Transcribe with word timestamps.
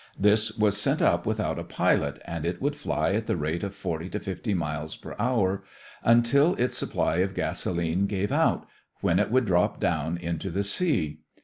This 0.17 0.57
was 0.57 0.81
sent 0.81 0.99
up 0.99 1.27
without 1.27 1.59
a 1.59 1.63
pilot 1.63 2.19
and 2.25 2.43
it 2.43 2.59
would 2.59 2.75
fly 2.75 3.13
at 3.13 3.27
the 3.27 3.35
rate 3.37 3.63
of 3.63 3.75
forty 3.75 4.09
to 4.09 4.19
fifty 4.19 4.55
miles 4.55 4.95
per 4.95 5.15
hour 5.19 5.63
until 6.03 6.55
its 6.55 6.75
supply 6.75 7.17
of 7.17 7.35
gasolene 7.35 8.07
gave 8.07 8.31
out, 8.31 8.65
when 9.01 9.19
it 9.19 9.29
would 9.29 9.45
drop 9.45 9.79
down 9.79 10.17
into 10.17 10.49
the 10.49 10.63
sea. 10.63 11.19